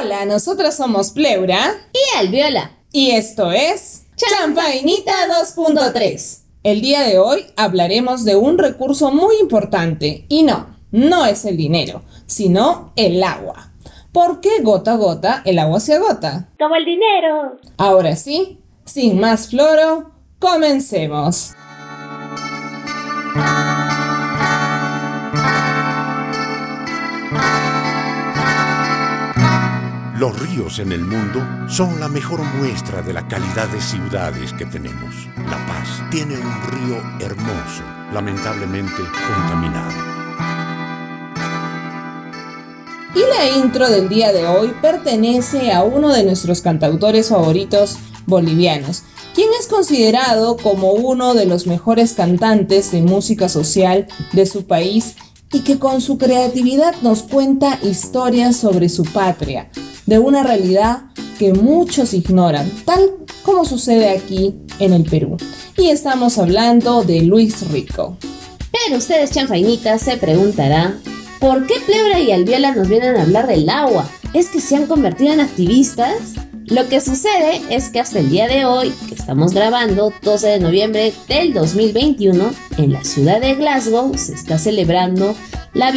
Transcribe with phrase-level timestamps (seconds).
[0.00, 2.70] Hola, nosotros somos Pleura y Alviola.
[2.92, 5.12] Y esto es Champainita
[5.56, 6.42] 2.3.
[6.62, 11.56] El día de hoy hablaremos de un recurso muy importante y no, no es el
[11.56, 13.72] dinero, sino el agua.
[14.12, 16.48] Porque gota a gota el agua se agota.
[16.60, 17.56] Como el dinero.
[17.76, 21.54] Ahora sí, sin más floro, comencemos.
[30.18, 34.66] Los ríos en el mundo son la mejor muestra de la calidad de ciudades que
[34.66, 35.14] tenemos.
[35.36, 39.92] La Paz tiene un río hermoso, lamentablemente contaminado.
[43.14, 49.04] Y la intro del día de hoy pertenece a uno de nuestros cantautores favoritos bolivianos,
[49.36, 55.14] quien es considerado como uno de los mejores cantantes de música social de su país
[55.52, 59.70] y que con su creatividad nos cuenta historias sobre su patria,
[60.08, 61.02] de una realidad
[61.38, 63.10] que muchos ignoran, tal
[63.42, 65.36] como sucede aquí en el Perú.
[65.76, 68.16] Y estamos hablando de Luis Rico.
[68.72, 70.98] Pero ustedes, chanfainitas, se preguntarán,
[71.38, 74.08] ¿por qué Plebra y Alviola nos vienen a hablar del agua?
[74.32, 76.37] ¿Es que se han convertido en activistas?
[76.70, 80.60] Lo que sucede es que hasta el día de hoy, que estamos grabando 12 de
[80.60, 85.34] noviembre del 2021, en la ciudad de Glasgow se está celebrando
[85.72, 85.92] la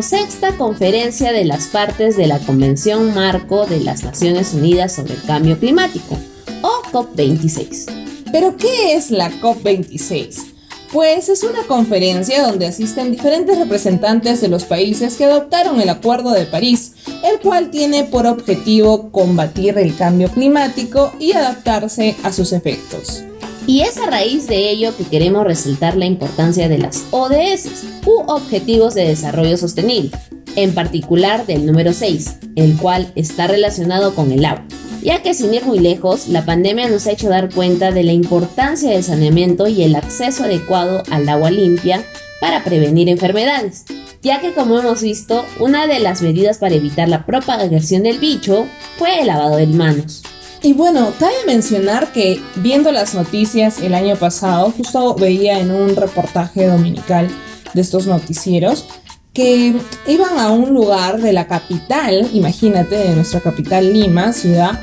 [0.00, 5.22] sexta conferencia de las partes de la Convención Marco de las Naciones Unidas sobre el
[5.22, 6.16] Cambio Climático,
[6.62, 8.30] o COP26.
[8.30, 10.52] ¿Pero qué es la COP26?
[10.92, 16.30] Pues es una conferencia donde asisten diferentes representantes de los países que adoptaron el Acuerdo
[16.30, 16.91] de París,
[17.22, 23.22] el cual tiene por objetivo combatir el cambio climático y adaptarse a sus efectos.
[23.66, 28.22] Y es a raíz de ello que queremos resaltar la importancia de las ODS, u
[28.26, 30.10] Objetivos de Desarrollo Sostenible,
[30.56, 34.66] en particular del número 6, el cual está relacionado con el agua
[35.02, 38.12] ya que sin ir muy lejos, la pandemia nos ha hecho dar cuenta de la
[38.12, 42.04] importancia del saneamiento y el acceso adecuado al agua limpia
[42.40, 43.84] para prevenir enfermedades,
[44.22, 48.66] ya que como hemos visto, una de las medidas para evitar la propagación del bicho
[48.96, 50.22] fue el lavado de manos.
[50.62, 55.96] Y bueno, cabe mencionar que viendo las noticias el año pasado, justo veía en un
[55.96, 57.28] reportaje dominical
[57.74, 58.86] de estos noticieros,
[59.32, 59.74] que
[60.06, 64.78] iban a un lugar de la capital, imagínate, de nuestra capital Lima, ciudad,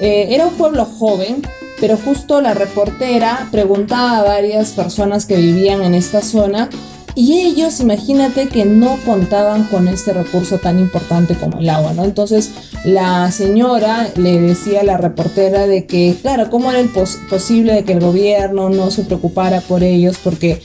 [0.00, 1.42] eh, era un pueblo joven,
[1.78, 6.68] pero justo la reportera preguntaba a varias personas que vivían en esta zona
[7.14, 12.04] y ellos, imagínate que no contaban con este recurso tan importante como el agua, ¿no?
[12.04, 12.50] Entonces
[12.84, 16.82] la señora le decía a la reportera de que, claro, ¿cómo era
[17.28, 20.18] posible de que el gobierno no se preocupara por ellos?
[20.22, 20.62] Porque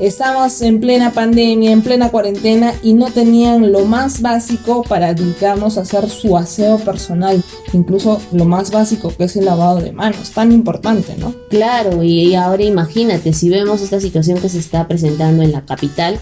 [0.00, 5.76] Estamos en plena pandemia, en plena cuarentena y no tenían lo más básico para, digamos,
[5.76, 7.42] hacer su aseo personal.
[7.72, 11.34] Incluso lo más básico que es el lavado de manos, tan importante, ¿no?
[11.50, 16.18] Claro, y ahora imagínate, si vemos esta situación que se está presentando en la capital,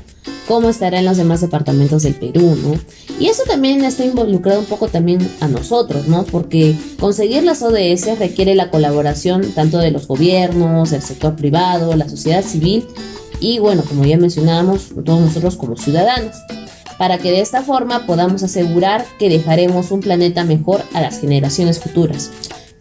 [0.46, 2.74] cómo estará en los demás departamentos del Perú, ¿no?
[3.20, 6.24] Y eso también está involucrado un poco también a nosotros, ¿no?
[6.24, 12.08] Porque conseguir las ODS requiere la colaboración tanto de los gobiernos, el sector privado, la
[12.08, 12.86] sociedad civil
[13.40, 16.36] y bueno, como ya mencionábamos, todos nosotros como ciudadanos,
[16.98, 21.80] para que de esta forma podamos asegurar que dejaremos un planeta mejor a las generaciones
[21.80, 22.30] futuras.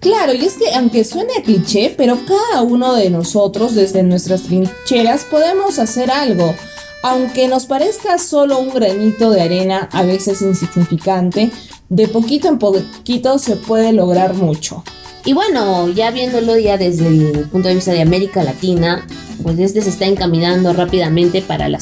[0.02, 5.26] Claro, y es que aunque suene cliché, pero cada uno de nosotros desde nuestras trincheras
[5.26, 6.54] podemos hacer algo.
[7.02, 11.52] Aunque nos parezca solo un granito de arena, a veces insignificante,
[11.88, 14.84] de poquito en poquito se puede lograr mucho.
[15.30, 19.06] Y bueno, ya viéndolo ya desde el punto de vista de América Latina,
[19.44, 21.78] pues este se está encaminando rápidamente para la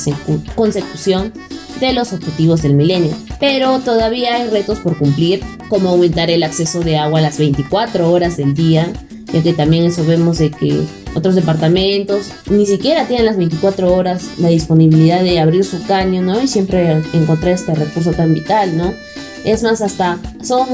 [0.54, 1.32] consecución
[1.80, 3.16] de los objetivos del milenio.
[3.40, 8.12] Pero todavía hay retos por cumplir, como aumentar el acceso de agua a las 24
[8.12, 8.92] horas del día,
[9.32, 10.82] ya que también eso vemos de que
[11.16, 16.44] otros departamentos ni siquiera tienen las 24 horas la disponibilidad de abrir su caño, ¿no?
[16.44, 18.94] Y siempre encontrar este recurso tan vital, ¿no?
[19.46, 20.68] Es más, hasta son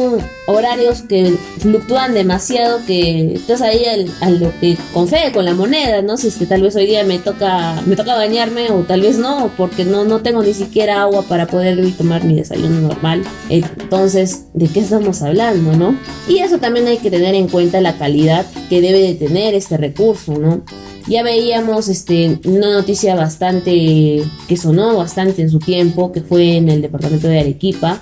[0.47, 3.83] horarios que fluctúan demasiado que estás ahí
[4.21, 6.18] a lo que con fe, con la moneda, ¿no?
[6.18, 9.18] Si es que tal vez hoy día me toca, me toca bañarme o tal vez
[9.18, 13.24] no, porque no, no tengo ni siquiera agua para poder tomar mi desayuno normal.
[13.50, 15.98] Entonces, ¿de qué estamos hablando, no?
[16.27, 19.77] Y eso también hay que tener en cuenta la calidad que debe de tener este
[19.77, 20.63] recurso, ¿no?
[21.07, 26.69] Ya veíamos este, una noticia bastante que sonó bastante en su tiempo, que fue en
[26.69, 28.01] el departamento de Arequipa,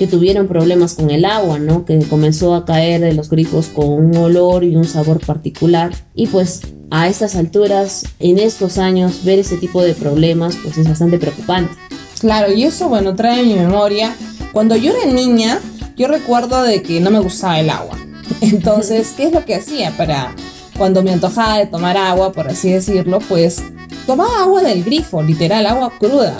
[0.00, 1.84] que tuvieron problemas con el agua, ¿no?
[1.84, 5.92] Que comenzó a caer de los grifos con un olor y un sabor particular.
[6.14, 10.88] Y pues a estas alturas, en estos años, ver ese tipo de problemas, pues es
[10.88, 11.74] bastante preocupante.
[12.18, 14.16] Claro, y eso, bueno, trae mi memoria.
[14.54, 15.60] Cuando yo era niña,
[15.98, 17.98] yo recuerdo de que no me gustaba el agua.
[18.40, 20.34] Entonces, ¿qué es lo que hacía para
[20.78, 23.18] cuando me antojaba de tomar agua, por así decirlo?
[23.28, 23.62] Pues
[24.06, 26.38] tomaba agua del grifo, literal, agua cruda.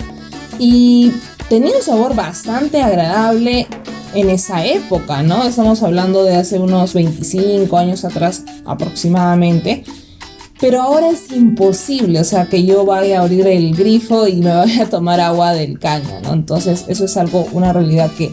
[0.60, 1.10] Y
[1.48, 3.66] tenía un sabor bastante agradable
[4.14, 5.44] en esa época, ¿no?
[5.44, 9.84] Estamos hablando de hace unos 25 años atrás aproximadamente.
[10.60, 14.50] Pero ahora es imposible, o sea, que yo vaya a abrir el grifo y me
[14.54, 16.34] vaya a tomar agua del caño, ¿no?
[16.34, 18.30] Entonces, eso es algo, una realidad que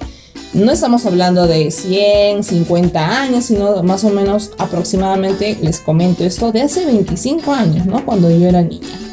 [0.53, 6.51] no estamos hablando de 100, 50 años, sino más o menos aproximadamente, les comento esto,
[6.51, 8.05] de hace 25 años, ¿no?
[8.05, 9.06] Cuando yo era niña.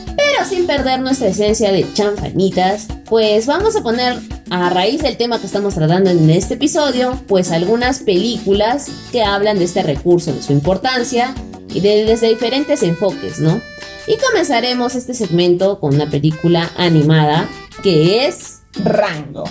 [0.48, 4.18] Sin perder nuestra esencia de chanfanitas, pues vamos a poner
[4.50, 9.58] a raíz del tema que estamos tratando en este episodio, pues algunas películas que hablan
[9.58, 11.34] de este recurso, de su importancia
[11.70, 13.60] y de, desde diferentes enfoques, ¿no?
[14.06, 17.48] Y comenzaremos este segmento con una película animada
[17.82, 19.44] que es Rango.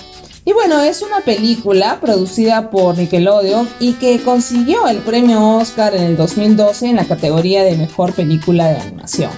[0.46, 6.04] Y bueno, es una película producida por Nickelodeon y que consiguió el premio Oscar en
[6.04, 9.32] el 2012 en la categoría de Mejor Película de Animación.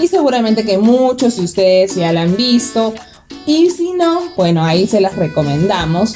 [0.00, 2.94] Y seguramente que muchos de ustedes ya la han visto.
[3.46, 6.14] Y si no, bueno, ahí se las recomendamos.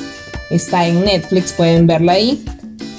[0.51, 2.45] Está en Netflix, pueden verla ahí.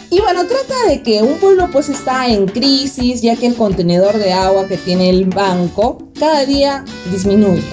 [0.09, 4.17] Y bueno, trata de que un pueblo pues está en crisis ya que el contenedor
[4.17, 7.63] de agua que tiene el banco cada día disminuye.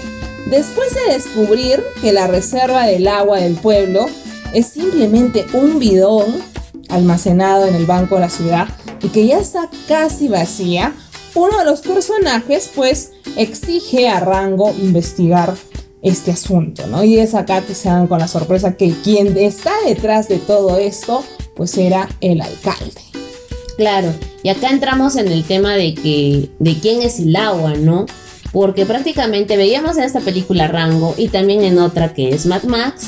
[0.46, 4.06] Después de descubrir que la reserva del agua del pueblo
[4.54, 6.26] es simplemente un bidón
[6.88, 8.68] almacenado en el banco de la ciudad
[9.02, 10.94] y que ya está casi vacía,
[11.34, 15.54] uno de los personajes pues exige a Rango investigar
[16.02, 17.04] este asunto, ¿no?
[17.04, 20.78] Y es acá que se dan con la sorpresa que quien está detrás de todo
[20.78, 21.22] esto
[21.54, 23.00] pues era el alcalde.
[23.76, 24.12] Claro,
[24.42, 28.06] y acá entramos en el tema de que de quién es el agua, ¿no?
[28.52, 33.06] Porque prácticamente veíamos en esta película Rango y también en otra que es Mad Max,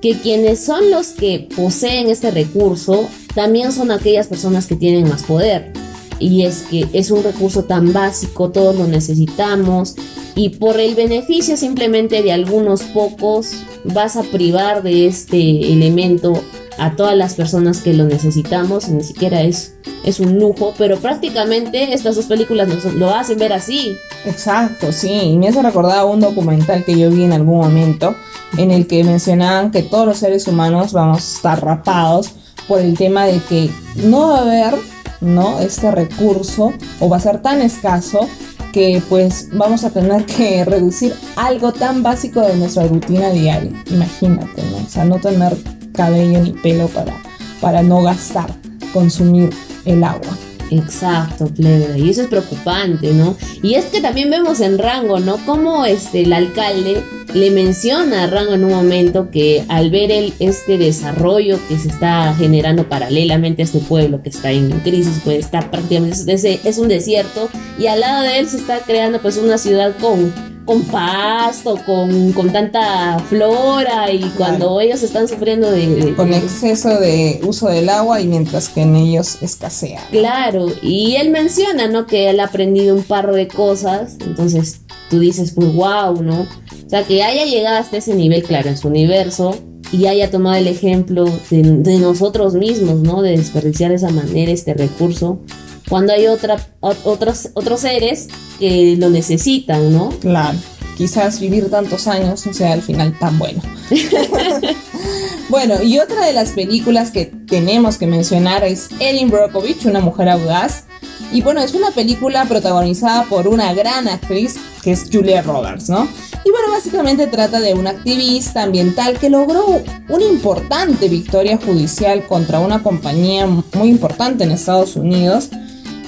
[0.00, 5.22] que quienes son los que poseen este recurso también son aquellas personas que tienen más
[5.24, 5.72] poder.
[6.18, 9.94] Y es que es un recurso tan básico, todos lo necesitamos,
[10.34, 13.52] y por el beneficio simplemente de algunos pocos
[13.84, 16.42] vas a privar de este elemento
[16.78, 19.74] a todas las personas que lo necesitamos, ni siquiera es,
[20.04, 23.96] es un lujo, pero prácticamente estas dos películas nos lo hacen ver así.
[24.24, 28.14] Exacto, sí, y me hace recordar un documental que yo vi en algún momento
[28.56, 32.30] en el que mencionaban que todos los seres humanos vamos a estar rapados
[32.68, 34.74] por el tema de que no va a haber
[35.20, 35.60] ¿no?
[35.60, 38.28] este recurso o va a ser tan escaso
[38.72, 43.72] que pues vamos a tener que reducir algo tan básico de nuestra rutina diaria.
[43.90, 44.78] Imagínate, ¿no?
[44.78, 45.56] O sea, no tener
[45.92, 47.14] cabello ni pelo para,
[47.60, 48.50] para no gastar,
[48.92, 49.50] consumir
[49.84, 50.36] el agua.
[50.70, 51.98] Exacto, plebe.
[51.98, 53.36] Y eso es preocupante, ¿no?
[53.62, 55.36] Y es que también vemos en Rango, ¿no?
[55.46, 57.02] Como este, el alcalde
[57.34, 61.88] le menciona a Rango en un momento que al ver el, este desarrollo que se
[61.88, 66.78] está generando paralelamente a este pueblo que está en crisis, pues está prácticamente, es, es
[66.78, 67.48] un desierto
[67.78, 70.32] y al lado de él se está creando pues una ciudad con
[70.68, 77.40] con pasto, con, con tanta flora y cuando ellos están sufriendo de, Con exceso de
[77.42, 80.06] uso del agua y mientras que en ellos escasea.
[80.10, 82.06] Claro, y él menciona, ¿no?
[82.06, 86.42] Que él ha aprendido un par de cosas, entonces tú dices, pues wow, ¿no?
[86.42, 89.56] O sea, que haya llegado hasta ese nivel, claro, en su universo,
[89.90, 93.22] y haya tomado el ejemplo de, de nosotros mismos, ¿no?
[93.22, 95.40] De desperdiciar de esa manera este recurso
[95.88, 98.28] cuando hay otra, otros, otros seres
[98.58, 100.10] que lo necesitan, ¿no?
[100.20, 100.58] Claro,
[100.96, 103.62] quizás vivir tantos años no sea al final tan bueno.
[105.48, 110.28] bueno, y otra de las películas que tenemos que mencionar es Erin Brockovich, una mujer
[110.28, 110.84] audaz.
[111.32, 116.08] Y bueno, es una película protagonizada por una gran actriz que es Julia Roberts, ¿no?
[116.44, 122.60] Y bueno, básicamente trata de una activista ambiental que logró una importante victoria judicial contra
[122.60, 125.50] una compañía muy importante en Estados Unidos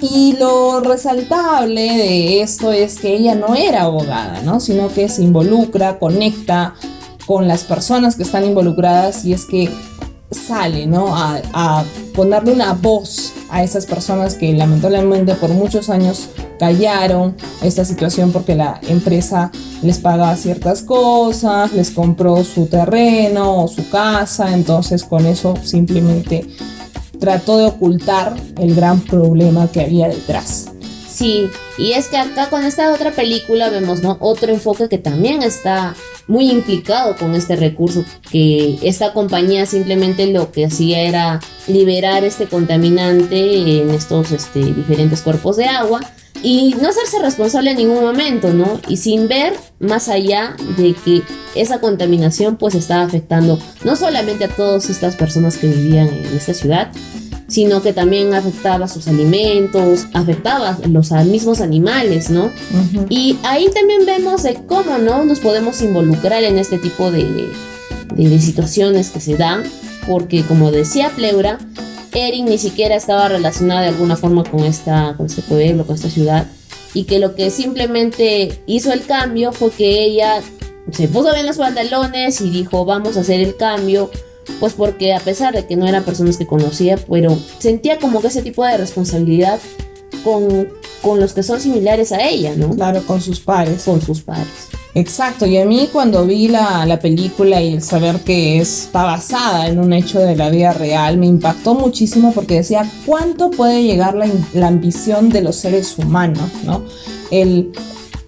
[0.01, 4.61] y lo resaltable de esto es que ella no era abogada, ¿no?
[4.61, 6.75] Sino que se involucra, conecta
[7.27, 9.71] con las personas que están involucradas y es que
[10.31, 11.15] sale, ¿no?
[11.15, 16.29] A, a, ponerle una voz a esas personas que lamentablemente por muchos años
[16.59, 19.51] callaron esta situación porque la empresa
[19.83, 26.47] les pagaba ciertas cosas, les compró su terreno o su casa, entonces con eso simplemente
[27.21, 30.71] trató de ocultar el gran problema que había detrás.
[31.09, 34.17] Sí, y es que acá con esta otra película vemos ¿no?
[34.21, 35.95] otro enfoque que también está
[36.29, 42.47] muy implicado con este recurso, que esta compañía simplemente lo que hacía era liberar este
[42.47, 46.01] contaminante en estos este, diferentes cuerpos de agua,
[46.43, 48.81] y no hacerse responsable en ningún momento, ¿no?
[48.89, 51.23] Y sin ver más allá de que
[51.55, 56.55] esa contaminación pues estaba afectando no solamente a todas estas personas que vivían en esta
[56.55, 56.93] ciudad,
[57.49, 62.51] sino que también afectaba sus alimentos, afectaba los mismos animales, ¿no?
[63.09, 65.25] Y ahí también vemos de cómo, ¿no?
[65.25, 67.51] Nos podemos involucrar en este tipo de,
[68.15, 69.65] de situaciones que se dan,
[70.07, 71.59] porque como decía Pleura,
[72.13, 76.11] Erin ni siquiera estaba relacionada de alguna forma con, esta, con este pueblo, con esta
[76.11, 76.47] ciudad,
[76.95, 80.41] y que lo que simplemente hizo el cambio fue que ella
[80.91, 84.11] se puso bien los pantalones y dijo vamos a hacer el cambio,
[84.59, 88.29] pues porque a pesar de que no eran personas que conocía, pero sentía como que
[88.29, 89.61] ese tipo de responsabilidad
[90.25, 90.69] con,
[91.03, 92.75] con los que son similares a ella, ¿no?
[92.75, 93.85] Claro, con sus pares.
[93.85, 94.70] Con sus pares.
[94.95, 99.69] Exacto, y a mí cuando vi la, la, película y el saber que está basada
[99.69, 104.15] en un hecho de la vida real, me impactó muchísimo porque decía cuánto puede llegar
[104.15, 106.83] la, la ambición de los seres humanos, ¿no?
[107.31, 107.71] El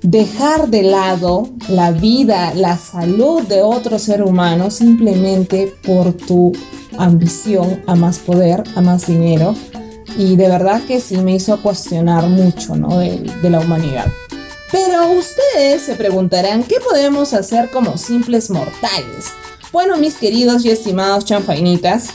[0.02, 6.52] dejar de lado la vida, la salud de otro ser humano simplemente por tu
[6.98, 9.54] ambición a más poder, a más dinero.
[10.18, 12.98] Y de verdad que sí me hizo cuestionar mucho, ¿no?
[12.98, 14.06] de, de la humanidad.
[14.72, 19.26] Pero ustedes se preguntarán, ¿qué podemos hacer como simples mortales?
[19.70, 22.08] Bueno, mis queridos y estimados chanfainitas,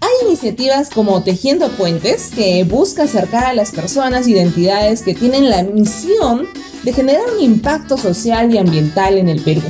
[0.00, 5.50] hay iniciativas como Tejiendo Puentes que busca acercar a las personas e identidades que tienen
[5.50, 6.46] la misión
[6.84, 9.62] de generar un impacto social y ambiental en el Perú.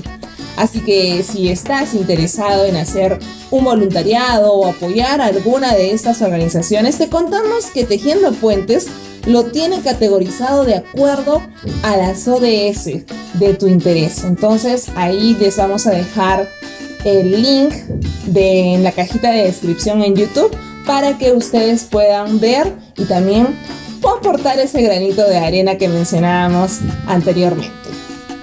[0.56, 3.18] Así que si estás interesado en hacer
[3.50, 8.88] un voluntariado o apoyar a alguna de estas organizaciones, te contamos que Tejiendo Puentes
[9.26, 11.42] lo tiene categorizado de acuerdo
[11.82, 13.04] a las ODS
[13.34, 14.24] de tu interés.
[14.24, 16.48] Entonces ahí les vamos a dejar
[17.04, 17.72] el link
[18.26, 23.48] de, en la cajita de descripción en YouTube para que ustedes puedan ver y también
[24.02, 27.72] aportar ese granito de arena que mencionábamos anteriormente.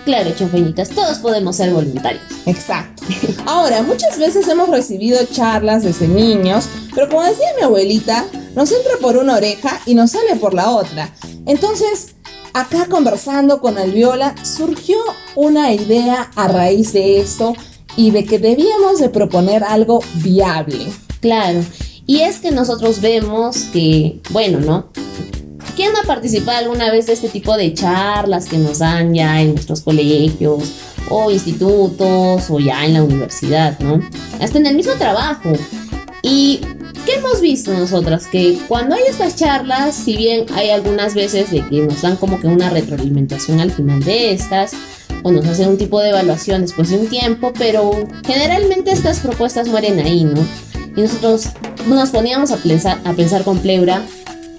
[0.06, 2.24] Claro, chofeñitas, todos podemos ser voluntarios.
[2.48, 3.04] Exacto.
[3.46, 8.94] Ahora, muchas veces hemos recibido charlas desde niños, pero como decía mi abuelita, nos entra
[9.02, 11.14] por una oreja y nos sale por la otra.
[11.46, 12.16] Entonces,
[12.54, 14.98] acá conversando con Alviola, surgió
[15.36, 17.54] una idea a raíz de esto
[17.96, 20.86] y de que debíamos de proponer algo viable.
[21.20, 21.64] Claro,
[22.06, 24.90] y es que nosotros vemos que, bueno, ¿no?
[25.76, 29.54] ¿Quién ha participado alguna vez de este tipo de charlas que nos dan ya en
[29.54, 30.74] nuestros colegios
[31.10, 34.02] o institutos o ya en la universidad, ¿no?
[34.42, 35.54] Hasta en el mismo trabajo.
[36.22, 36.62] Y
[37.06, 38.28] ¿Qué hemos visto nosotras?
[38.28, 42.40] Que cuando hay estas charlas, si bien hay algunas veces de que nos dan como
[42.40, 44.74] que una retroalimentación al final de estas,
[45.24, 47.92] o nos hacen un tipo de evaluación después de un tiempo, pero
[48.26, 50.42] generalmente estas propuestas mueren ahí, ¿no?
[50.96, 51.48] Y nosotros
[51.88, 54.04] nos poníamos a pensar, a pensar con Pleura,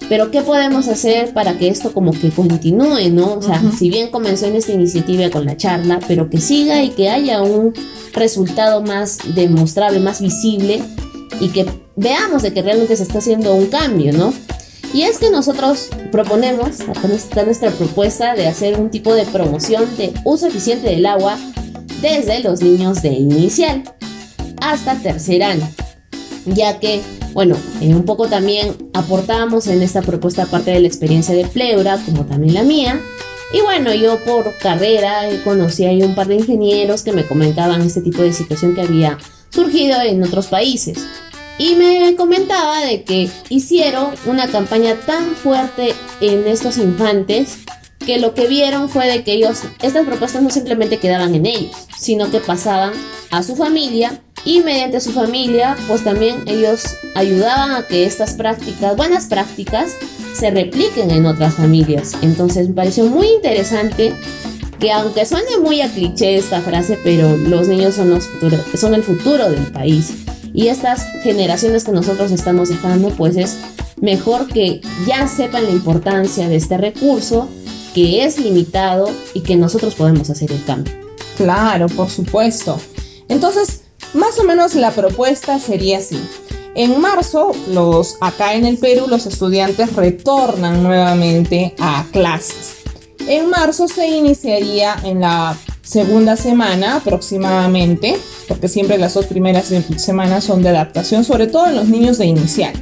[0.09, 3.35] pero ¿qué podemos hacer para que esto como que continúe, ¿no?
[3.35, 6.91] O sea, si bien comenzó en esta iniciativa con la charla, pero que siga y
[6.91, 7.73] que haya un
[8.13, 10.83] resultado más demostrable, más visible
[11.41, 14.33] y que veamos de que realmente se está haciendo un cambio, ¿no?
[14.95, 19.85] Y es que nosotros proponemos, acá está nuestra propuesta de hacer un tipo de promoción
[19.97, 21.39] de uso eficiente del agua
[22.03, 23.85] desde los niños de inicial
[24.61, 25.67] hasta tercer año,
[26.45, 27.01] ya que,
[27.33, 31.99] bueno, eh, un poco también aportamos en esta propuesta parte de la experiencia de Pleura,
[32.05, 33.01] como también la mía,
[33.53, 38.01] y bueno, yo por carrera conocí ahí un par de ingenieros que me comentaban este
[38.01, 39.19] tipo de situación que había
[39.51, 40.99] surgido en otros países.
[41.59, 47.59] Y me comentaba de que hicieron una campaña tan fuerte en estos infantes
[48.05, 51.77] que lo que vieron fue de que ellos, estas propuestas no simplemente quedaban en ellos,
[51.97, 52.93] sino que pasaban
[53.31, 56.83] a su familia y mediante su familia, pues también ellos
[57.15, 59.97] ayudaban a que estas prácticas, buenas prácticas,
[60.35, 62.15] se repliquen en otras familias.
[62.23, 64.15] Entonces me pareció muy interesante
[64.81, 68.29] que aunque suene muy a cliché esta frase, pero los niños son, los
[68.75, 70.22] son el futuro del país
[70.55, 73.57] y estas generaciones que nosotros estamos dejando, pues es
[74.01, 77.49] mejor que ya sepan la importancia de este recurso,
[77.95, 80.95] que es limitado y que nosotros podemos hacer el cambio.
[81.37, 82.79] Claro, por supuesto.
[83.29, 83.83] Entonces,
[84.15, 86.19] más o menos la propuesta sería así.
[86.75, 92.77] En marzo, los, acá en el Perú, los estudiantes retornan nuevamente a clases.
[93.29, 98.17] En marzo se iniciaría en la segunda semana aproximadamente,
[98.49, 102.27] porque siempre las dos primeras semanas son de adaptación, sobre todo en los niños de
[102.27, 102.73] inicial.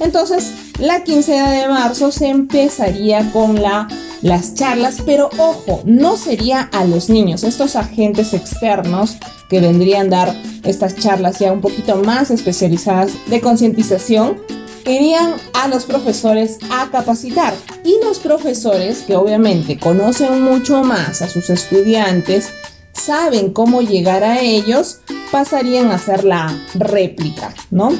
[0.00, 3.86] Entonces, la quincena de marzo se empezaría con la,
[4.20, 9.16] las charlas, pero ojo, no sería a los niños, estos agentes externos
[9.48, 14.38] que vendrían a dar estas charlas ya un poquito más especializadas de concientización,
[14.86, 17.54] irían a los profesores a capacitar.
[17.84, 22.50] Y los profesores, que obviamente conocen mucho más a sus estudiantes,
[22.92, 27.92] saben cómo llegar a ellos, pasarían a hacer la réplica, ¿no?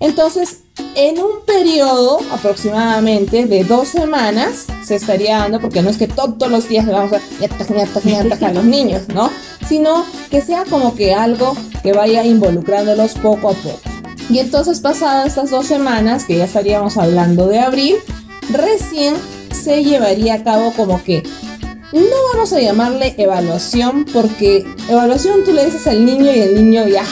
[0.00, 0.60] Entonces,
[0.94, 6.50] en un periodo aproximadamente de dos semanas se estaría dando, porque no es que todos
[6.50, 9.30] los días le vamos a a los niños, ¿no?
[9.68, 13.97] Sino que sea como que algo que vaya involucrándolos poco a poco.
[14.30, 17.96] Y entonces pasadas estas dos semanas, que ya estaríamos hablando de abril,
[18.50, 19.14] recién
[19.50, 21.22] se llevaría a cabo como que
[21.92, 26.86] no vamos a llamarle evaluación porque evaluación tú le dices al niño y el niño
[26.86, 27.04] ya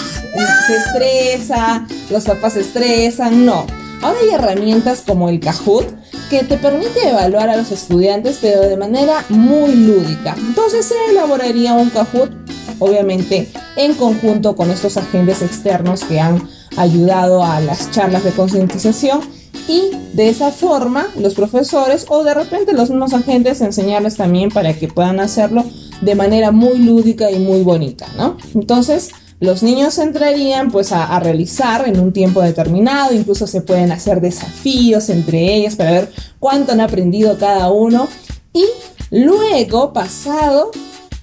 [0.67, 3.67] se estresa, los papás se estresan, no.
[4.03, 5.87] Ahora hay herramientas como el Kahoot
[6.29, 10.35] que te permite evaluar a los estudiantes pero de manera muy lúdica.
[10.37, 12.31] Entonces se elaboraría un Kahoot
[12.79, 19.21] obviamente en conjunto con estos agentes externos que han ayudado a las charlas de concientización
[19.69, 24.73] y de esa forma los profesores o de repente los mismos agentes enseñarles también para
[24.75, 25.65] que puedan hacerlo
[26.01, 28.37] de manera muy lúdica y muy bonita, ¿no?
[28.55, 34.21] Entonces, los niños entrarían pues a, realizar en un tiempo determinado, incluso se pueden hacer
[34.21, 38.09] desafíos entre ellos para ver cuánto han aprendido cada uno
[38.55, 38.65] y
[39.11, 40.71] luego, pasado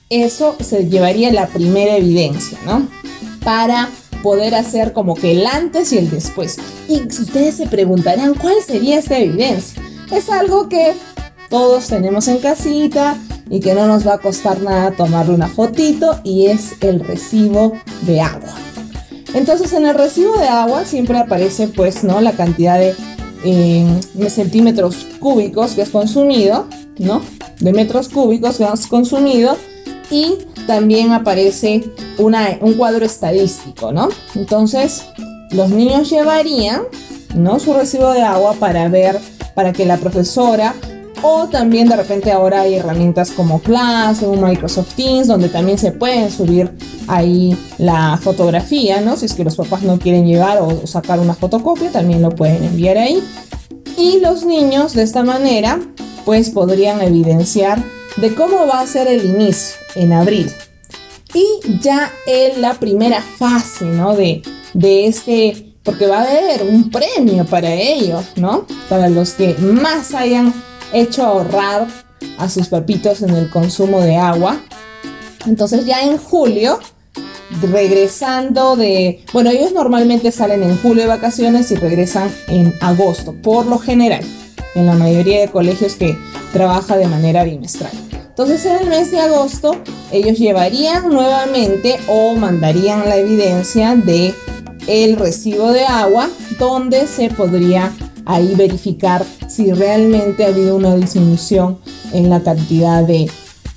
[0.09, 2.87] eso, se llevaría la primera evidencia, ¿no?
[3.43, 3.89] Para
[4.23, 6.57] poder hacer como que el antes y el después.
[6.87, 9.83] Y ustedes se preguntarán, ¿cuál sería esta evidencia?
[10.11, 10.93] Es algo que
[11.49, 13.15] todos tenemos en casita
[13.49, 17.73] y que no nos va a costar nada tomarle una fotito y es el recibo
[18.07, 18.55] de agua.
[19.35, 22.95] Entonces en el recibo de agua siempre aparece pues no la cantidad de
[23.43, 27.21] eh, centímetros cúbicos que has consumido, ¿no?
[27.59, 29.57] De metros cúbicos que has consumido
[30.09, 31.83] y también aparece
[32.17, 34.09] un cuadro estadístico, ¿no?
[34.35, 35.05] Entonces,
[35.51, 36.83] los niños llevarían,
[37.35, 37.59] ¿no?
[37.59, 39.19] Su recibo de agua para ver,
[39.55, 40.73] para que la profesora
[41.25, 46.29] o también de repente ahora hay herramientas como Classroom, Microsoft Teams, donde también se pueden
[46.29, 46.71] subir
[47.07, 49.15] ahí la fotografía, ¿no?
[49.15, 52.63] Si es que los papás no quieren llevar o sacar una fotocopia, también lo pueden
[52.65, 53.23] enviar ahí.
[53.97, 55.79] Y los niños de esta manera,
[56.25, 57.81] pues podrían evidenciar
[58.17, 60.51] de cómo va a ser el inicio en abril.
[61.33, 64.15] Y ya en la primera fase, ¿no?
[64.15, 64.41] De,
[64.73, 68.67] de este, porque va a haber un premio para ellos, ¿no?
[68.87, 70.53] Para los que más hayan
[70.93, 71.87] hecho ahorrar
[72.37, 74.61] a sus papitos en el consumo de agua.
[75.47, 76.79] Entonces ya en julio,
[77.61, 83.65] regresando de, bueno, ellos normalmente salen en julio de vacaciones y regresan en agosto, por
[83.65, 84.23] lo general,
[84.75, 86.17] en la mayoría de colegios que
[86.51, 87.91] trabaja de manera bimestral.
[88.13, 89.75] Entonces en el mes de agosto
[90.11, 94.33] ellos llevarían nuevamente o mandarían la evidencia de
[94.87, 97.91] el recibo de agua donde se podría
[98.25, 101.77] ahí verificar si realmente ha habido una disminución
[102.11, 103.29] en la cantidad de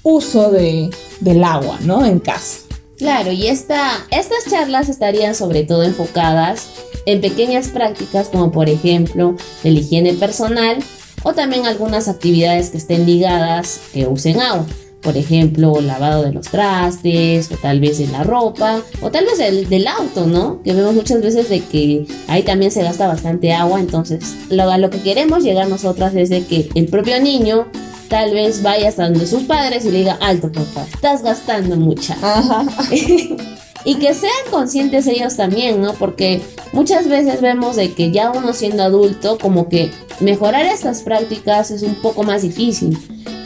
[0.03, 2.05] uso de, del agua, ¿no?
[2.05, 2.61] En casa.
[2.97, 6.69] Claro, y esta, estas charlas estarían sobre todo enfocadas
[7.07, 10.79] en pequeñas prácticas como por ejemplo el higiene personal
[11.23, 14.67] o también algunas actividades que estén ligadas que usen agua.
[15.03, 19.39] Por ejemplo, lavado de los trastes, o tal vez de la ropa, o tal vez
[19.39, 20.63] el del auto, ¿no?
[20.63, 23.79] Que vemos muchas veces de que ahí también se gasta bastante agua.
[23.79, 27.69] Entonces, lo, a lo que queremos llegar nosotras es de que el propio niño
[28.09, 32.17] tal vez vaya hasta donde sus padres y le diga, alto papá, estás gastando mucha.
[33.87, 35.95] y que sean conscientes ellos también, ¿no?
[35.95, 36.43] Porque
[36.75, 41.83] muchas veces vemos de que ya uno siendo adulto, como que Mejorar estas prácticas es
[41.83, 42.97] un poco más difícil,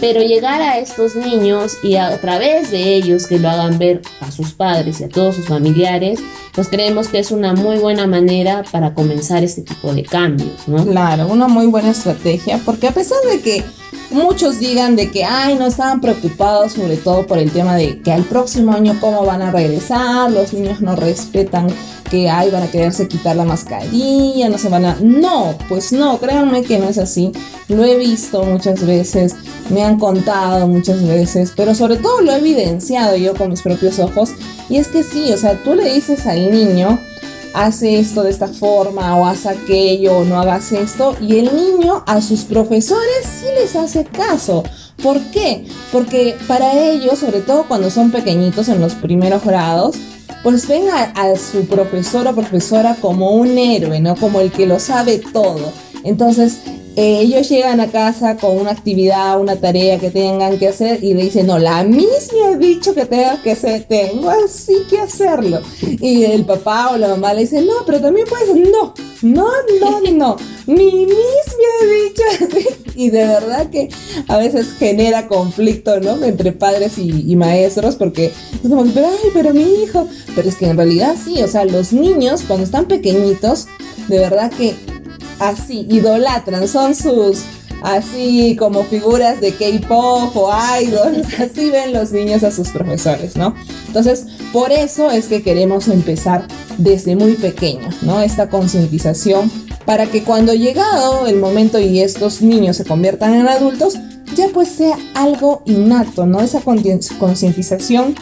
[0.01, 4.31] pero llegar a estos niños y a través de ellos que lo hagan ver a
[4.31, 6.21] sus padres y a todos sus familiares,
[6.55, 10.87] pues creemos que es una muy buena manera para comenzar este tipo de cambios, ¿no?
[10.87, 13.65] Claro, una muy buena estrategia, porque a pesar de que
[14.11, 18.13] muchos digan de que, ay, no estaban preocupados sobre todo por el tema de que
[18.13, 21.69] al próximo año cómo van a regresar, los niños no respetan
[22.11, 24.97] que ay, van a quererse quitar la mascarilla, no se van a...
[25.01, 27.31] No, pues no, créanme que no es así.
[27.69, 29.37] Lo he visto muchas veces,
[29.71, 34.01] me han contado muchas veces, pero sobre todo lo he evidenciado yo con mis propios
[34.01, 34.31] ojos.
[34.69, 36.99] Y es que sí, o sea, tú le dices al niño,
[37.55, 42.03] hace esto de esta forma o haz aquello o no hagas esto y el niño
[42.07, 44.63] a sus profesores sí les hace caso.
[45.03, 45.67] ¿Por qué?
[45.93, 49.97] Porque para ellos, sobre todo cuando son pequeñitos en los primeros grados,
[50.43, 54.17] pues ven a, su profesor o profesora como un héroe, ¿no?
[54.17, 55.73] Como el que lo sabe todo.
[56.05, 56.59] Entonces,
[57.01, 61.15] eh, ellos llegan a casa con una actividad, una tarea que tengan que hacer y
[61.15, 64.99] le dicen, no, la Miss me ha dicho que tengo que hacer, tengo así que
[64.99, 65.63] hacerlo.
[65.81, 69.49] Y el papá o la mamá le dicen, no, pero también puedes, no, no,
[69.81, 70.37] no, no,
[70.67, 72.67] mi Miss me ha dicho así.
[72.95, 73.89] Y de verdad que
[74.29, 76.23] a veces genera conflicto, ¿no?
[76.23, 80.77] Entre padres y, maestros porque es como, ay, pero mi hijo, pero es que en
[80.77, 83.69] realidad sí, o sea, los niños cuando están pequeñitos,
[84.09, 84.75] de verdad que
[85.41, 87.45] así idolatran, son sus
[87.83, 93.55] así como figuras de K-pop o idols, así ven los niños a sus profesores, ¿no?
[93.87, 96.47] Entonces, por eso es que queremos empezar
[96.79, 98.21] desde muy pequeño, ¿no?
[98.21, 99.51] Esta concientización
[99.85, 103.99] para que cuando llegado el momento y estos niños se conviertan en adultos,
[104.37, 106.41] ya pues sea algo innato, ¿no?
[106.41, 108.15] Esa concientización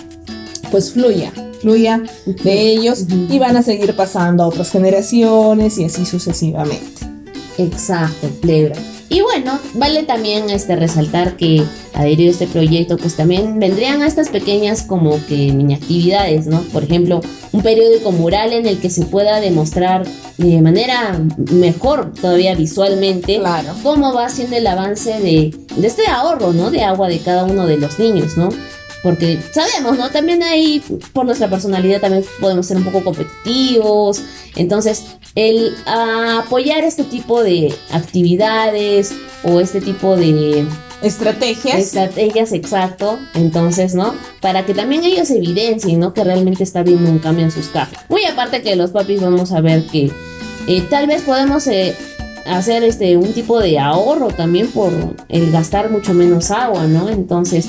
[0.70, 2.02] pues fluya, fluya
[2.44, 7.07] de ellos y van a seguir pasando a otras generaciones y así sucesivamente.
[7.58, 8.76] Exacto, plebra.
[9.10, 14.06] Y bueno, vale también este resaltar que adherido a este proyecto, pues también vendrían a
[14.06, 16.60] estas pequeñas como que mini actividades, ¿no?
[16.60, 17.20] Por ejemplo,
[17.52, 23.72] un periódico mural en el que se pueda demostrar de manera mejor todavía visualmente claro.
[23.82, 26.70] cómo va siendo el avance de, de este ahorro, ¿no?
[26.70, 28.50] De agua de cada uno de los niños, ¿no?
[29.02, 30.10] Porque sabemos, ¿no?
[30.10, 30.82] También ahí,
[31.12, 34.22] por nuestra personalidad, también podemos ser un poco competitivos.
[34.56, 40.66] Entonces, el apoyar este tipo de actividades o este tipo de
[41.02, 41.78] estrategias.
[41.78, 43.18] Estrategias, exacto.
[43.34, 44.14] Entonces, ¿no?
[44.40, 46.12] Para que también ellos evidencien, ¿no?
[46.12, 48.04] Que realmente está viendo un cambio en sus casas.
[48.08, 50.10] Muy aparte que los papis vamos a ver que
[50.66, 51.94] eh, tal vez podemos eh,
[52.46, 54.92] hacer este un tipo de ahorro también por
[55.28, 57.08] el gastar mucho menos agua, ¿no?
[57.08, 57.68] Entonces,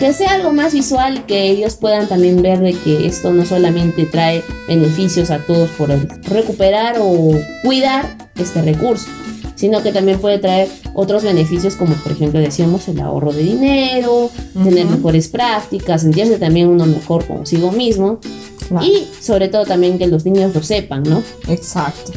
[0.00, 4.06] que sea algo más visual, que ellos puedan también ver de que esto no solamente
[4.06, 5.90] trae beneficios a todos por
[6.22, 7.32] recuperar o
[7.62, 9.08] cuidar este recurso,
[9.56, 14.30] sino que también puede traer otros beneficios como por ejemplo decíamos el ahorro de dinero,
[14.54, 18.20] tener mejores prácticas, sentirse también uno mejor consigo mismo
[18.80, 21.22] y sobre todo también que los niños lo sepan, ¿no?
[21.46, 22.12] Exacto.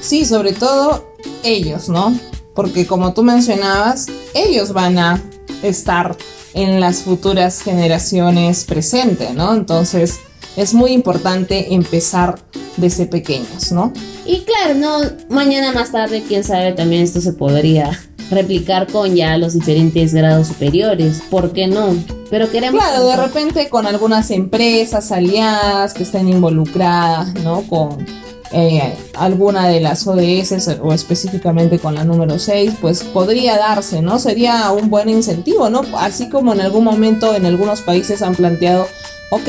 [0.00, 2.18] Sí, sobre todo ellos, ¿no?
[2.54, 5.22] Porque como tú mencionabas, ellos van a
[5.62, 6.16] estar
[6.56, 9.54] en las futuras generaciones presentes, ¿no?
[9.54, 10.18] Entonces
[10.56, 12.38] es muy importante empezar
[12.78, 13.92] desde pequeños, ¿no?
[14.24, 19.36] Y claro, no, mañana más tarde, quién sabe, también esto se podría replicar con ya
[19.36, 21.94] los diferentes grados superiores, ¿por qué no?
[22.30, 22.82] Pero queremos...
[22.82, 27.62] Claro, de repente con algunas empresas aliadas que estén involucradas, ¿no?
[27.62, 28.04] Con
[28.52, 34.18] eh, alguna de las ODS o específicamente con la número 6, pues podría darse, ¿no?
[34.18, 35.82] Sería un buen incentivo, ¿no?
[35.98, 38.86] Así como en algún momento en algunos países han planteado,
[39.30, 39.48] ok,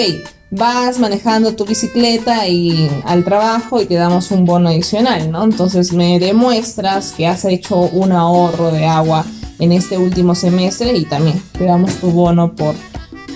[0.50, 5.44] vas manejando tu bicicleta y al trabajo y te damos un bono adicional, ¿no?
[5.44, 9.26] Entonces me demuestras que has hecho un ahorro de agua
[9.60, 12.76] en este último semestre y también te damos tu bono por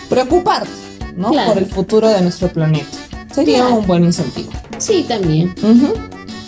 [0.10, 0.70] preocuparte,
[1.16, 1.32] ¿no?
[1.32, 2.98] Por el futuro de nuestro planeta.
[3.34, 4.52] Sería un buen incentivo.
[4.82, 5.54] Sí, también.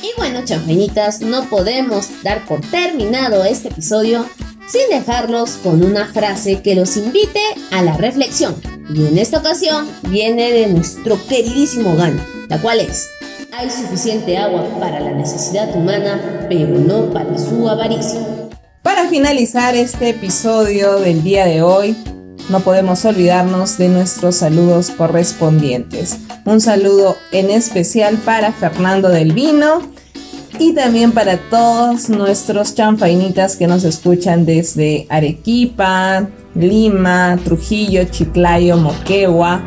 [0.01, 4.25] Y bueno, chanfeñitas, no podemos dar por terminado este episodio
[4.67, 7.39] sin dejarlos con una frase que los invite
[7.71, 8.55] a la reflexión.
[8.93, 13.07] Y en esta ocasión viene de nuestro queridísimo Gandhi, la cual es,
[13.51, 18.19] hay suficiente agua para la necesidad humana, pero no para su avaricia.
[18.81, 21.95] Para finalizar este episodio del día de hoy,
[22.49, 26.17] no podemos olvidarnos de nuestros saludos correspondientes.
[26.45, 29.81] Un saludo en especial para Fernando del Vino
[30.59, 39.61] y también para todos nuestros chanfainitas que nos escuchan desde Arequipa, Lima, Trujillo, Chiclayo, Moquegua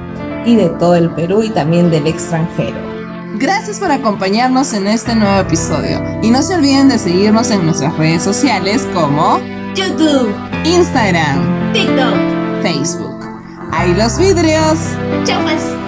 [0.44, 2.76] y de todo el Perú y también del extranjero.
[3.38, 7.96] Gracias por acompañarnos en este nuevo episodio y no se olviden de seguirnos en nuestras
[7.98, 9.40] redes sociales como
[9.74, 10.32] YouTube,
[10.64, 12.35] Instagram, TikTok
[12.66, 13.24] Facebook.
[13.70, 14.96] ¡Ahí los vidrios!
[15.24, 15.85] ¡Chau, pues!